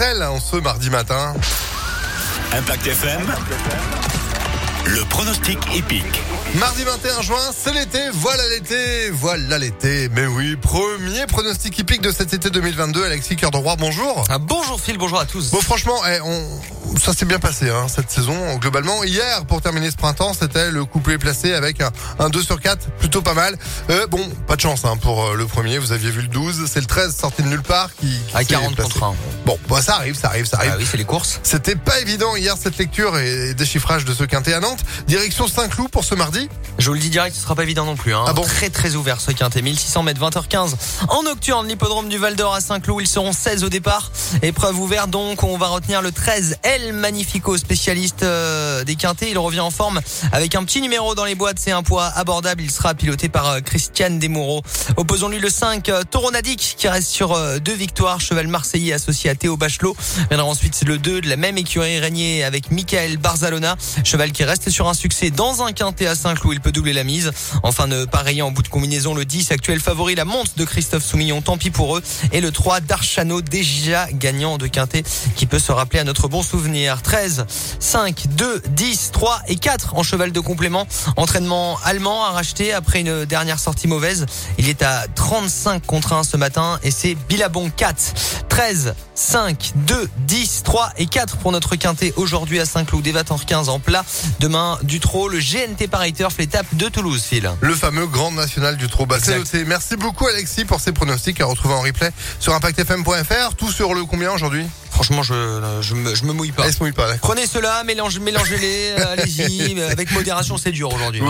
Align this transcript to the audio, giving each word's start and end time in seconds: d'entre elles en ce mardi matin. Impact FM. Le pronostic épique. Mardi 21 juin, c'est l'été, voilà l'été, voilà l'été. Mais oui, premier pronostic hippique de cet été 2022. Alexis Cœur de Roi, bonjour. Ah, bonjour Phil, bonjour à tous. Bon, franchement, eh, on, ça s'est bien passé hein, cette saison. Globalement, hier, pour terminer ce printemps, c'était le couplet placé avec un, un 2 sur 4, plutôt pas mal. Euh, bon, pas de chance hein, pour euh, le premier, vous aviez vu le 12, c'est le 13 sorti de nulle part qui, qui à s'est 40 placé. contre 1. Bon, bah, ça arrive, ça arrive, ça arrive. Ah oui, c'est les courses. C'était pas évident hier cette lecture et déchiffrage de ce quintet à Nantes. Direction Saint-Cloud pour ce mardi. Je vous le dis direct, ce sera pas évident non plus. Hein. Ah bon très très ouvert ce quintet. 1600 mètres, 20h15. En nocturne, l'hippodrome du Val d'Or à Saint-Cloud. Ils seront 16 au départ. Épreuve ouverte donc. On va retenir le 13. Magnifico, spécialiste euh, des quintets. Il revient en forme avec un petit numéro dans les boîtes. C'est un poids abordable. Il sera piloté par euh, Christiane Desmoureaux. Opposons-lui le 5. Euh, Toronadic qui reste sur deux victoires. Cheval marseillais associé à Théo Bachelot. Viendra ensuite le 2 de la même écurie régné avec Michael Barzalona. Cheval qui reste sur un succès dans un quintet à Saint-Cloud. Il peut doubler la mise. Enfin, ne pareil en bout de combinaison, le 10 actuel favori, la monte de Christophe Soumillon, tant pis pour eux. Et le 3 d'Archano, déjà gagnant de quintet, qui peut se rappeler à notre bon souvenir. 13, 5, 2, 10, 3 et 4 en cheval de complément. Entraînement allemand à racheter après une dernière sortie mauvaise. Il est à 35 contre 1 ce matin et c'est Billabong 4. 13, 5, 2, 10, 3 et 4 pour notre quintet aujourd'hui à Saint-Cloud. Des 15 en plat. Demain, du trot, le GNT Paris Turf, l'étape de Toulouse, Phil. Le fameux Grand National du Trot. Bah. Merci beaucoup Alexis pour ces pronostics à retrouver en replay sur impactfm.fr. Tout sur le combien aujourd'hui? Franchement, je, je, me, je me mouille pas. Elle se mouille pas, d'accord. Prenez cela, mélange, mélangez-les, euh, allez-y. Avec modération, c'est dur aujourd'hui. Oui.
d'entre 0.00 0.10
elles 0.10 0.22
en 0.22 0.40
ce 0.40 0.56
mardi 0.56 0.90
matin. 0.90 1.34
Impact 2.52 2.86
FM. 2.86 3.20
Le 4.86 5.04
pronostic 5.04 5.58
épique. 5.74 6.22
Mardi 6.54 6.82
21 6.84 7.22
juin, 7.22 7.38
c'est 7.56 7.72
l'été, 7.72 7.98
voilà 8.14 8.48
l'été, 8.48 9.10
voilà 9.10 9.58
l'été. 9.58 10.08
Mais 10.14 10.26
oui, 10.26 10.56
premier 10.56 11.26
pronostic 11.26 11.78
hippique 11.78 12.02
de 12.02 12.10
cet 12.10 12.32
été 12.32 12.50
2022. 12.50 13.04
Alexis 13.04 13.36
Cœur 13.36 13.50
de 13.50 13.58
Roi, 13.58 13.76
bonjour. 13.76 14.24
Ah, 14.28 14.38
bonjour 14.38 14.80
Phil, 14.80 14.98
bonjour 14.98 15.20
à 15.20 15.26
tous. 15.26 15.50
Bon, 15.50 15.60
franchement, 15.60 16.00
eh, 16.08 16.20
on, 16.22 16.79
ça 16.98 17.12
s'est 17.12 17.24
bien 17.24 17.38
passé 17.38 17.68
hein, 17.70 17.86
cette 17.88 18.10
saison. 18.10 18.56
Globalement, 18.56 19.04
hier, 19.04 19.44
pour 19.46 19.60
terminer 19.60 19.90
ce 19.90 19.96
printemps, 19.96 20.32
c'était 20.34 20.70
le 20.70 20.84
couplet 20.84 21.18
placé 21.18 21.52
avec 21.54 21.80
un, 21.80 21.90
un 22.18 22.28
2 22.30 22.42
sur 22.42 22.60
4, 22.60 22.86
plutôt 22.98 23.22
pas 23.22 23.34
mal. 23.34 23.56
Euh, 23.90 24.06
bon, 24.06 24.26
pas 24.46 24.56
de 24.56 24.60
chance 24.60 24.84
hein, 24.84 24.96
pour 24.96 25.24
euh, 25.24 25.34
le 25.34 25.46
premier, 25.46 25.78
vous 25.78 25.92
aviez 25.92 26.10
vu 26.10 26.22
le 26.22 26.28
12, 26.28 26.66
c'est 26.66 26.80
le 26.80 26.86
13 26.86 27.16
sorti 27.16 27.42
de 27.42 27.48
nulle 27.48 27.62
part 27.62 27.90
qui, 27.94 28.06
qui 28.08 28.36
à 28.36 28.38
s'est 28.40 28.44
40 28.46 28.74
placé. 28.74 28.92
contre 28.92 29.04
1. 29.04 29.14
Bon, 29.46 29.58
bah, 29.68 29.82
ça 29.82 29.96
arrive, 29.96 30.16
ça 30.16 30.28
arrive, 30.28 30.46
ça 30.46 30.58
arrive. 30.58 30.72
Ah 30.74 30.78
oui, 30.78 30.86
c'est 30.90 30.96
les 30.96 31.04
courses. 31.04 31.40
C'était 31.42 31.76
pas 31.76 32.00
évident 32.00 32.36
hier 32.36 32.54
cette 32.60 32.78
lecture 32.78 33.18
et 33.18 33.54
déchiffrage 33.54 34.04
de 34.04 34.12
ce 34.14 34.24
quintet 34.24 34.52
à 34.52 34.60
Nantes. 34.60 34.80
Direction 35.06 35.46
Saint-Cloud 35.48 35.90
pour 35.90 36.04
ce 36.04 36.14
mardi. 36.14 36.48
Je 36.78 36.86
vous 36.88 36.94
le 36.94 37.00
dis 37.00 37.10
direct, 37.10 37.34
ce 37.36 37.42
sera 37.42 37.54
pas 37.54 37.62
évident 37.62 37.84
non 37.84 37.96
plus. 37.96 38.14
Hein. 38.14 38.24
Ah 38.26 38.32
bon 38.32 38.42
très 38.42 38.70
très 38.70 38.94
ouvert 38.94 39.20
ce 39.20 39.30
quintet. 39.32 39.62
1600 39.62 40.02
mètres, 40.02 40.20
20h15. 40.20 40.74
En 41.08 41.22
nocturne, 41.22 41.66
l'hippodrome 41.68 42.08
du 42.08 42.18
Val 42.18 42.36
d'Or 42.36 42.54
à 42.54 42.60
Saint-Cloud. 42.60 42.98
Ils 43.00 43.06
seront 43.06 43.32
16 43.32 43.64
au 43.64 43.68
départ. 43.68 44.10
Épreuve 44.42 44.78
ouverte 44.78 45.10
donc. 45.10 45.42
On 45.42 45.56
va 45.58 45.68
retenir 45.68 46.02
le 46.02 46.12
13. 46.12 46.56
Magnifico, 46.92 47.56
spécialiste 47.56 48.22
euh, 48.22 48.84
des 48.84 48.96
quintets. 48.96 49.30
Il 49.30 49.38
revient 49.38 49.60
en 49.60 49.70
forme 49.70 50.00
avec 50.32 50.54
un 50.54 50.64
petit 50.64 50.80
numéro 50.80 51.14
dans 51.14 51.24
les 51.24 51.34
boîtes. 51.34 51.58
C'est 51.58 51.72
un 51.72 51.82
poids 51.82 52.06
abordable. 52.06 52.62
Il 52.62 52.70
sera 52.70 52.94
piloté 52.94 53.28
par 53.28 53.48
euh, 53.48 53.60
Christiane 53.60 54.18
Desmoureaux. 54.18 54.62
Opposons-lui 54.96 55.38
le 55.38 55.50
5. 55.50 55.88
Euh, 55.88 56.02
Toronadic 56.10 56.76
qui 56.78 56.88
reste 56.88 57.08
sur 57.08 57.38
deux 57.60 57.74
victoires. 57.74 58.20
Cheval 58.20 58.48
marseillais 58.48 58.92
associé 58.92 59.30
à 59.30 59.34
Théo 59.34 59.56
Bachelot. 59.56 59.96
Viendra 60.30 60.46
ensuite 60.46 60.82
le 60.86 60.98
2 60.98 61.20
de 61.20 61.28
la 61.28 61.36
même 61.36 61.58
écurie 61.58 61.98
régné 61.98 62.44
avec 62.44 62.70
Michael 62.70 63.18
Barzalona. 63.18 63.76
Cheval 64.04 64.32
qui 64.32 64.44
reste 64.44 64.70
sur 64.70 64.88
un 64.88 64.94
succès 64.94 65.30
dans 65.30 65.62
un 65.62 65.72
quintet 65.72 66.06
à 66.06 66.14
Saint-Cloud. 66.14 66.54
Il 66.54 66.60
peut 66.60 66.72
doubler 66.72 66.92
la 66.92 67.04
mise. 67.04 67.32
Enfin, 67.62 67.86
ne 67.86 68.04
pareil 68.04 68.42
en 68.42 68.50
bout 68.50 68.62
de 68.62 68.68
combinaison, 68.68 69.14
le 69.14 69.24
10 69.24 69.52
actuel 69.52 69.80
favori, 69.80 70.14
la 70.14 70.24
monte 70.24 70.56
de 70.56 70.64
Christophe 70.64 71.04
Soumillon, 71.04 71.42
tant 71.42 71.58
pis 71.58 71.70
pour 71.70 71.96
eux. 71.96 72.02
Et 72.32 72.40
le 72.40 72.50
3 72.50 72.80
d'Archano, 72.80 73.40
déjà 73.42 74.08
gagnant 74.12 74.56
de 74.56 74.66
quintet, 74.66 75.02
qui 75.36 75.46
peut 75.46 75.58
se 75.58 75.72
rappeler 75.72 76.00
à 76.00 76.04
notre 76.04 76.28
bon 76.28 76.42
souvenir. 76.42 76.59
13, 77.02 77.46
5, 77.78 78.24
2, 78.30 78.62
10, 78.70 79.10
3 79.12 79.42
et 79.48 79.56
4 79.56 79.96
en 79.96 80.02
cheval 80.02 80.32
de 80.32 80.40
complément. 80.40 80.86
Entraînement 81.16 81.78
allemand 81.84 82.24
à 82.24 82.30
racheter 82.30 82.72
après 82.72 83.00
une 83.00 83.24
dernière 83.24 83.58
sortie 83.58 83.88
mauvaise. 83.88 84.26
Il 84.58 84.68
est 84.68 84.82
à 84.82 85.06
35 85.14 85.84
contre 85.86 86.12
1 86.12 86.24
ce 86.24 86.36
matin 86.36 86.78
et 86.82 86.90
c'est 86.90 87.14
Billabong 87.28 87.70
4. 87.74 87.96
13, 88.48 88.94
5, 89.14 89.72
2, 89.86 90.08
10, 90.26 90.62
3 90.64 90.92
et 90.98 91.06
4 91.06 91.36
pour 91.38 91.52
notre 91.52 91.76
quintet 91.76 92.12
aujourd'hui 92.16 92.60
à 92.60 92.64
Saint-Cloud. 92.64 93.02
Des 93.02 93.12
15 93.46 93.68
en 93.68 93.78
plat. 93.78 94.04
Demain, 94.40 94.78
du 94.82 95.00
trot, 95.00 95.28
le 95.28 95.38
GNT 95.38 95.88
Paris 95.88 96.12
Turf, 96.12 96.36
l'étape 96.38 96.66
de 96.72 96.88
Toulouse, 96.88 97.22
Phil. 97.22 97.50
Le 97.60 97.74
fameux 97.74 98.06
Grand 98.06 98.32
National 98.32 98.76
du 98.76 98.88
Trot. 98.88 99.06
Bah. 99.06 99.16
Merci 99.66 99.96
beaucoup 99.96 100.26
Alexis 100.26 100.64
pour 100.64 100.80
ces 100.80 100.92
pronostics 100.92 101.40
à 101.40 101.46
retrouver 101.46 101.74
en 101.74 101.80
replay 101.80 102.10
sur 102.38 102.54
impactfm.fr. 102.54 103.54
Tout 103.56 103.70
sur 103.70 103.94
le 103.94 104.04
combien 104.04 104.32
aujourd'hui? 104.32 104.66
Franchement, 105.02 105.22
je, 105.22 105.78
je, 105.80 105.94
me, 105.94 106.14
je 106.14 106.24
me 106.24 106.34
mouille 106.34 106.52
pas. 106.52 106.66
Elle 106.66 106.74
se 106.74 106.80
mouille 106.80 106.92
pas, 106.92 107.06
d'accord. 107.06 107.30
Prenez 107.30 107.46
cela, 107.46 107.84
mélange, 107.84 108.18
mélangez-les, 108.18 108.90
euh, 108.98 109.12
allez-y. 109.12 109.80
Avec 109.90 110.12
modération, 110.12 110.58
c'est 110.58 110.72
dur 110.72 110.92
aujourd'hui. 110.92 111.22
Oui. 111.22 111.28